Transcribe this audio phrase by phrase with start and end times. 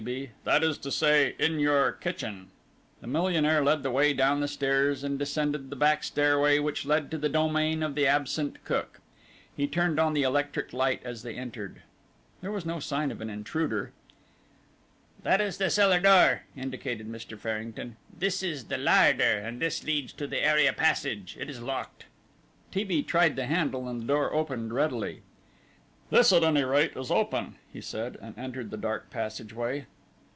[0.03, 2.49] B.; "that is to say, in your kitchen."
[3.01, 7.11] The millionaire led the way down the stairs, and descended the back stairway which led
[7.11, 8.99] to the domain of the absent cook.
[9.55, 11.83] He turned on the electric light as they entered.
[12.41, 13.91] There was no sign of an intruder.
[15.21, 17.37] "That is the cellar door," indicated Mr.
[17.37, 21.37] Farrington, "this the larder, and this leads to the area passage.
[21.39, 22.07] It is locked."
[22.71, 22.83] T.
[22.83, 23.03] B.
[23.03, 25.21] tried the handle, and the door opened readily.
[26.09, 29.85] "This at any rate is open," he said, and entered the dark passageway.